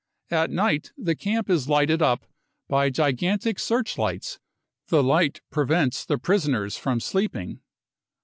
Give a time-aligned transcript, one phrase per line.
[0.31, 2.25] At night *he camp is lighted up
[2.67, 4.39] by gigantic searchlights;
[4.87, 7.59] the light prevents the prisoners from sleeping.